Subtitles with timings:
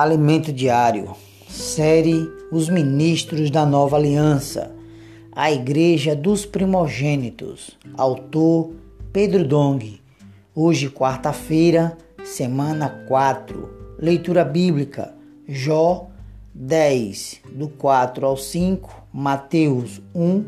[0.00, 1.14] Alimento Diário,
[1.46, 4.74] série Os Ministros da Nova Aliança,
[5.30, 8.72] a Igreja dos Primogênitos, autor
[9.12, 10.00] Pedro Dong.
[10.54, 15.12] Hoje, quarta-feira, semana 4, leitura bíblica,
[15.46, 16.08] Jó
[16.54, 20.44] 10, do 4 ao 5, Mateus 1,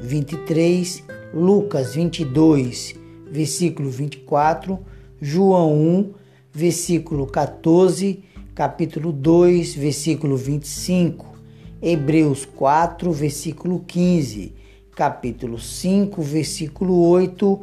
[0.00, 1.02] 23,
[1.34, 2.94] Lucas 22,
[3.28, 4.78] versículo 24,
[5.20, 6.14] João 1,
[6.52, 8.22] versículo 14
[8.54, 11.34] capítulo 2, versículo 25,
[11.82, 14.52] Hebreus 4, versículo 15,
[14.94, 17.60] capítulo 5, versículo 8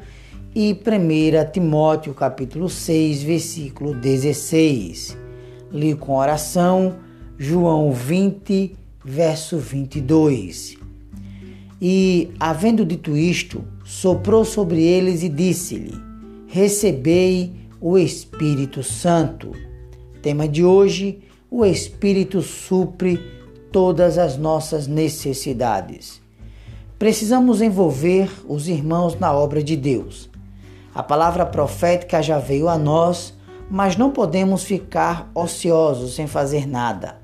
[0.53, 5.17] e 1 Timóteo, capítulo 6, versículo 16.
[5.71, 6.97] Li com oração
[7.37, 10.77] João 20, verso 22.
[11.81, 15.95] E, havendo dito isto, soprou sobre eles e disse-lhe:
[16.47, 19.70] Recebei o Espírito Santo.
[20.21, 21.19] Tema de hoje:
[21.49, 23.19] o Espírito supre
[23.71, 26.21] todas as nossas necessidades.
[26.99, 30.29] Precisamos envolver os irmãos na obra de Deus.
[30.93, 33.33] A palavra profética já veio a nós,
[33.69, 37.19] mas não podemos ficar ociosos sem fazer nada.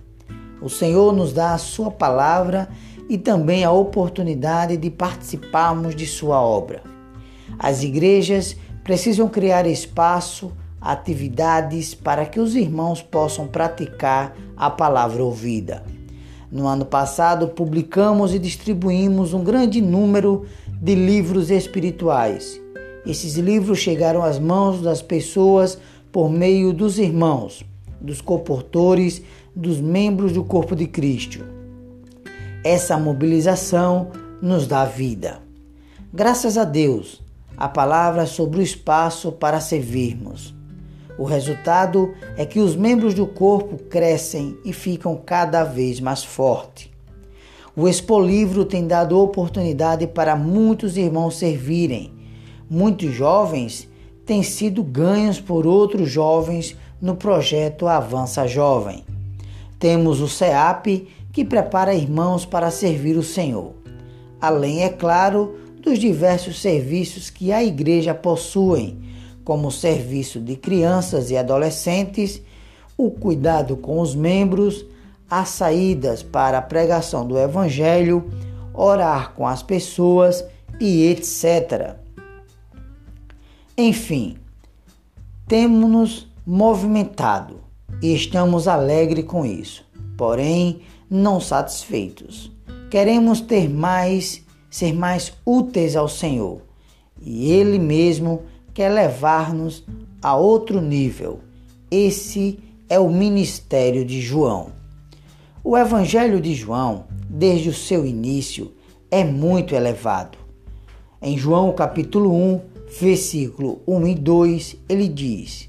[0.60, 2.68] O Senhor nos dá a Sua palavra
[3.08, 6.82] e também a oportunidade de participarmos de Sua obra.
[7.60, 15.84] As igrejas precisam criar espaço atividades para que os irmãos possam praticar a palavra ouvida.
[16.52, 20.46] No ano passado, publicamos e distribuímos um grande número
[20.82, 22.62] de livros espirituais.
[23.06, 25.78] Esses livros chegaram às mãos das pessoas
[26.12, 27.66] por meio dos irmãos,
[28.00, 29.22] dos comportores,
[29.56, 31.44] dos membros do corpo de Cristo.
[32.64, 35.40] Essa mobilização nos dá vida.
[36.14, 37.22] Graças a Deus,
[37.58, 40.57] a palavra sobre o espaço para servirmos.
[41.18, 46.90] O resultado é que os membros do corpo crescem e ficam cada vez mais fortes.
[47.76, 52.12] O Expo Livro tem dado oportunidade para muitos irmãos servirem.
[52.70, 53.88] Muitos jovens
[54.26, 59.04] têm sido ganhos por outros jovens no projeto Avança Jovem.
[59.80, 63.74] Temos o CEAP, que prepara irmãos para servir o Senhor.
[64.42, 68.98] Além, é claro, dos diversos serviços que a igreja possui
[69.48, 72.42] como serviço de crianças e adolescentes,
[72.98, 74.86] o cuidado com os membros,
[75.30, 78.30] as saídas para a pregação do Evangelho,
[78.74, 80.44] orar com as pessoas
[80.82, 81.96] e etc.
[83.78, 84.36] Enfim,
[85.48, 87.62] temos-nos movimentado
[88.02, 89.86] e estamos alegres com isso,
[90.18, 92.52] porém não satisfeitos.
[92.92, 96.60] Queremos ter mais, ser mais úteis ao Senhor
[97.22, 98.42] e Ele mesmo
[98.78, 99.84] quer levar-nos
[100.22, 101.40] a outro nível.
[101.90, 104.68] Esse é o ministério de João.
[105.64, 108.72] O Evangelho de João, desde o seu início,
[109.10, 110.38] é muito elevado.
[111.20, 112.62] Em João capítulo 1,
[113.02, 115.68] versículo 1 e 2, ele diz: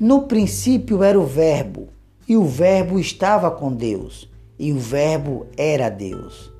[0.00, 1.86] No princípio era o Verbo,
[2.28, 4.28] e o Verbo estava com Deus,
[4.58, 6.50] e o Verbo era Deus.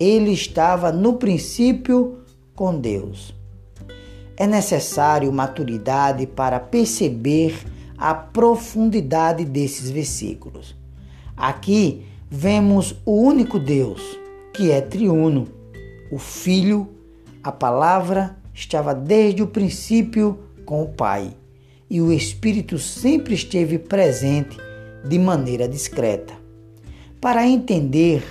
[0.00, 2.20] Ele estava no princípio
[2.54, 3.35] com Deus
[4.36, 7.56] é necessário maturidade para perceber
[7.96, 10.76] a profundidade desses versículos.
[11.36, 14.02] Aqui vemos o único Deus,
[14.52, 15.48] que é triuno.
[16.10, 16.88] O Filho,
[17.42, 21.32] a palavra, estava desde o princípio com o Pai,
[21.88, 24.58] e o Espírito sempre esteve presente
[25.06, 26.34] de maneira discreta.
[27.20, 28.22] Para entender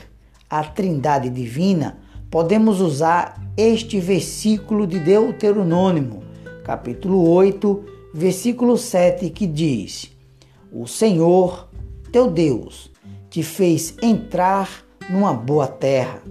[0.49, 1.97] a Trindade divina,
[2.29, 6.21] podemos usar este versículo de Deuteronômio,
[6.63, 10.11] capítulo 8, versículo 7, que diz:
[10.71, 11.69] O Senhor,
[12.11, 12.91] teu Deus,
[13.29, 14.69] te fez entrar
[15.09, 16.21] numa boa terra,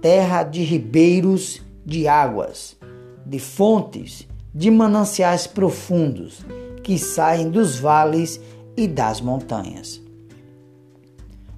[0.00, 2.76] terra de ribeiros de águas,
[3.24, 6.44] de fontes, de mananciais profundos
[6.82, 8.40] que saem dos vales
[8.76, 10.00] e das montanhas.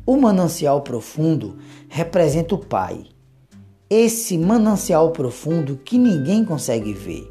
[0.04, 1.56] O manancial profundo
[1.88, 3.11] representa o Pai
[3.92, 7.30] esse manancial profundo que ninguém consegue ver.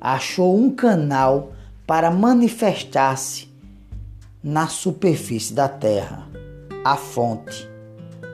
[0.00, 1.52] Achou um canal
[1.86, 3.46] para manifestar-se
[4.42, 6.26] na superfície da terra,
[6.82, 7.68] a fonte.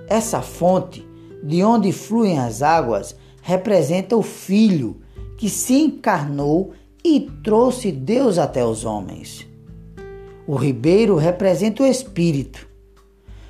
[0.06, 1.05] Essa fonte,
[1.43, 5.00] de onde fluem as águas, representa o Filho
[5.37, 6.72] que se encarnou
[7.04, 9.44] e trouxe Deus até os homens.
[10.46, 12.69] O ribeiro representa o Espírito.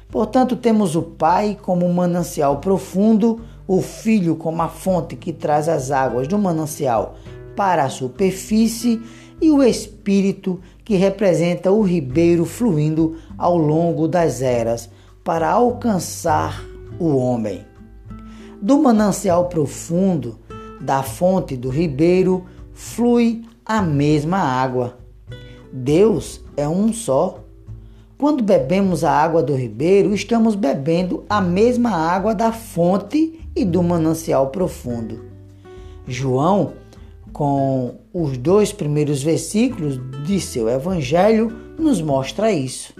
[0.08, 5.90] Portanto, temos o Pai como manancial profundo o Filho como a fonte que traz as
[5.90, 7.16] águas do manancial
[7.54, 9.02] para a superfície
[9.40, 14.88] e o Espírito que representa o ribeiro fluindo ao longo das eras
[15.22, 16.64] para alcançar
[16.98, 17.66] o homem.
[18.60, 20.38] Do manancial profundo,
[20.80, 24.96] da fonte do ribeiro, flui a mesma água.
[25.70, 27.44] Deus é um só.
[28.16, 33.82] Quando bebemos a água do ribeiro, estamos bebendo a mesma água da fonte e do
[33.82, 35.24] manancial profundo.
[36.06, 36.72] João,
[37.32, 42.94] com os dois primeiros versículos de seu evangelho, nos mostra isso.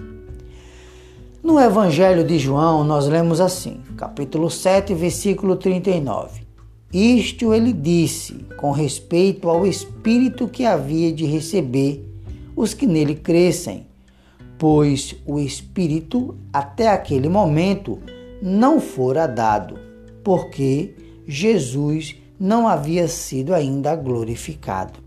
[1.43, 6.43] No evangelho de João, nós lemos assim, capítulo 7, versículo 39.
[6.93, 12.05] Isto ele disse com respeito ao Espírito que havia de receber
[12.57, 13.89] os que nele crescem
[14.59, 17.99] pois o Espírito até aquele momento
[18.43, 19.79] não fora dado,
[20.29, 20.95] porque
[21.27, 24.99] Jesus não havia sido ainda glorificado.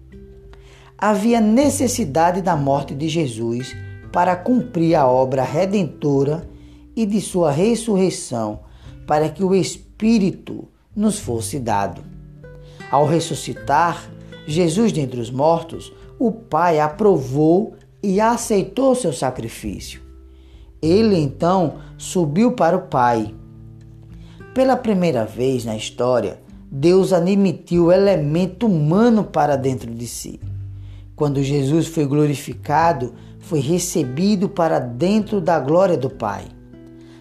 [0.98, 3.78] Havia necessidade da morte de Jesus
[4.12, 6.50] para cumprir a obra redentora
[6.96, 8.62] e de sua ressurreição,
[9.06, 12.04] para que o Espírito nos fosse dado.
[12.90, 14.10] Ao ressuscitar
[14.48, 20.02] Jesus dentre os mortos, o Pai aprovou e aceitou seu sacrifício.
[20.82, 23.36] Ele então subiu para o Pai.
[24.54, 30.42] Pela primeira vez na história, Deus admitiu o elemento humano para dentro de si.
[31.16, 36.46] Quando Jesus foi glorificado, foi recebido para dentro da glória do Pai.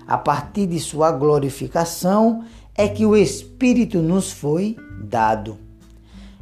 [0.09, 2.45] A partir de sua glorificação
[2.75, 5.57] é que o Espírito nos foi dado.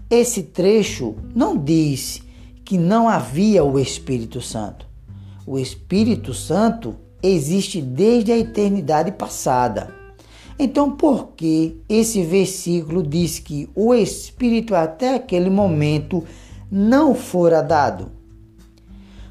[0.08, 2.22] Esse trecho não diz
[2.64, 4.86] que não havia o Espírito Santo.
[5.46, 9.97] O Espírito Santo existe desde a eternidade passada.
[10.58, 16.24] Então, por que esse versículo diz que o Espírito até aquele momento
[16.70, 18.10] não fora dado?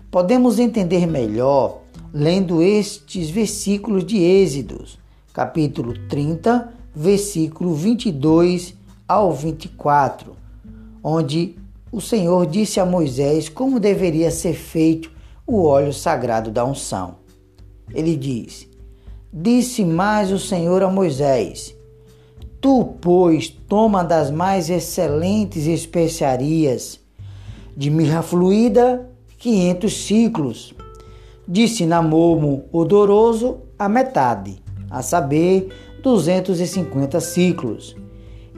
[0.09, 1.81] Podemos entender melhor
[2.13, 4.97] lendo estes versículos de Êxodos,
[5.33, 8.73] capítulo 30, versículo 22
[9.05, 10.33] ao 24,
[11.03, 11.55] onde
[11.91, 15.11] o Senhor disse a Moisés como deveria ser feito
[15.45, 17.15] o óleo sagrado da unção.
[17.93, 18.67] Ele diz:
[19.31, 21.75] Disse mais o Senhor a Moisés:
[22.61, 26.99] Tu, pois, toma das mais excelentes especiarias,
[27.75, 30.73] de mirra fluída, quinhentos ciclos,
[31.47, 35.69] de cinamomo odoroso, a metade, a saber,
[36.01, 37.95] duzentos e cinquenta ciclos,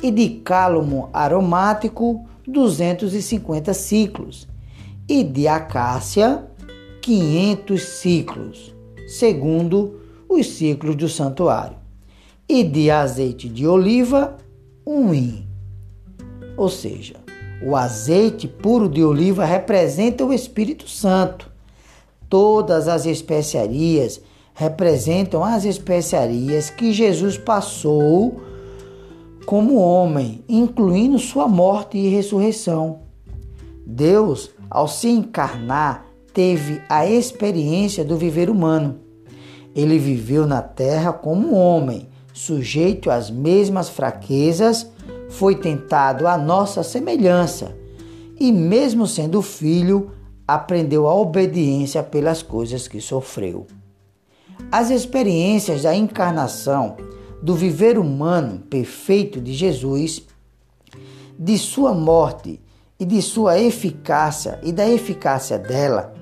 [0.04, 4.48] e de cálamo aromático, 250 ciclos,
[5.08, 6.46] e de acácia,
[7.02, 8.76] 500 ciclos,
[9.08, 10.00] segundo
[10.30, 11.76] os ciclos do santuário,
[12.48, 14.38] e de azeite de oliva,
[14.86, 15.48] um hin.
[16.56, 17.16] Ou seja,
[17.62, 21.50] o azeite puro de oliva representa o Espírito Santo.
[22.30, 24.22] Todas as especiarias
[24.54, 28.42] representam as especiarias que Jesus passou
[29.46, 33.00] como homem, incluindo sua morte e ressurreição.
[33.86, 39.00] Deus, ao se encarnar, teve a experiência do viver humano.
[39.76, 44.90] Ele viveu na terra como homem, sujeito às mesmas fraquezas,
[45.30, 47.76] foi tentado à nossa semelhança
[48.40, 50.12] e, mesmo sendo filho,
[50.48, 53.68] aprendeu a obediência pelas coisas que sofreu.
[54.72, 56.98] As experiências da encarnação
[57.42, 60.24] do viver humano perfeito de Jesus,
[61.38, 62.60] de sua morte
[63.00, 66.14] e de sua eficácia e da eficácia dela,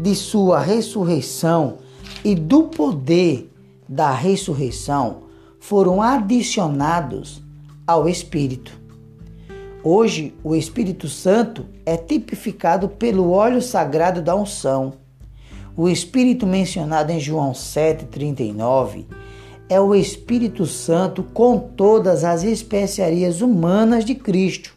[0.00, 1.78] de sua ressurreição
[2.24, 3.50] e do poder
[3.88, 5.22] da ressurreição
[5.58, 7.42] foram adicionados
[7.86, 8.78] ao Espírito.
[9.82, 14.94] Hoje, o Espírito Santo é tipificado pelo óleo sagrado da unção.
[15.76, 19.06] O Espírito mencionado em João 7,39
[19.68, 24.74] é o Espírito Santo com todas as especiarias humanas de Cristo,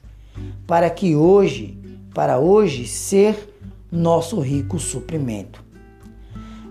[0.68, 1.78] para que hoje,
[2.14, 3.54] para hoje ser
[3.92, 5.63] nosso rico suprimento.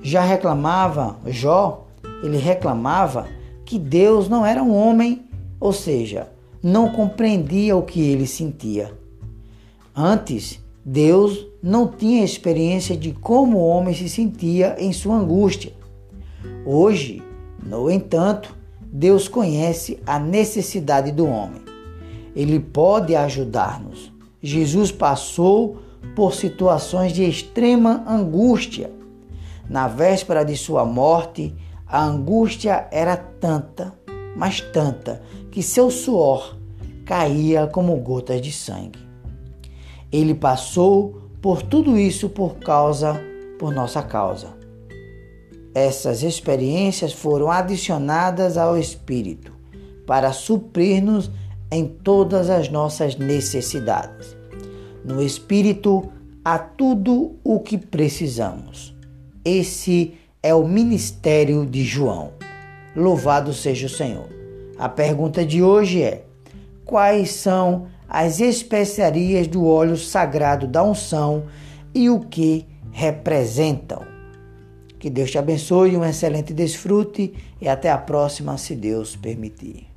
[0.02, 1.86] Já reclamava Jó,
[2.22, 3.28] ele reclamava
[3.64, 5.22] que Deus não era um homem,
[5.60, 6.28] ou seja,
[6.62, 8.92] não compreendia o que ele sentia.
[9.94, 15.72] Antes, Deus não tinha experiência de como o homem se sentia em sua angústia.
[16.66, 17.22] Hoje,
[17.64, 21.62] no entanto, Deus conhece a necessidade do homem.
[22.34, 24.12] Ele pode ajudar-nos.
[24.42, 25.78] Jesus passou
[26.16, 28.90] por situações de extrema angústia.
[29.68, 31.54] Na véspera de sua morte,
[31.86, 33.92] a angústia era tanta,
[34.36, 36.56] mas tanta, que seu suor
[37.04, 38.98] caía como gotas de sangue.
[40.10, 43.20] Ele passou por tudo isso por causa,
[43.58, 44.48] por nossa causa.
[45.74, 49.52] Essas experiências foram adicionadas ao Espírito
[50.06, 51.30] para suprir-nos
[51.70, 54.36] em todas as nossas necessidades.
[55.04, 56.12] No Espírito
[56.44, 58.91] há tudo o que precisamos.
[59.44, 62.32] Esse é o ministério de João.
[62.94, 64.28] Louvado seja o Senhor.
[64.78, 66.24] A pergunta de hoje é:
[66.84, 71.44] quais são as especiarias do óleo sagrado da unção
[71.94, 74.02] e o que representam?
[74.98, 79.91] Que Deus te abençoe, um excelente desfrute e até a próxima, se Deus permitir.